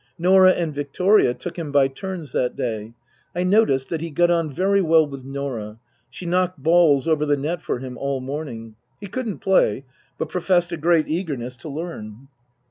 [0.17, 2.95] Norah and Victoria took him by turns that day.
[3.35, 5.77] I noticed that he got on very well with Norah.
[6.09, 8.73] She knocked balls over the net for him all morning.
[8.99, 9.85] (He couldn't play,
[10.17, 12.29] but professed a great eagerness to learn.)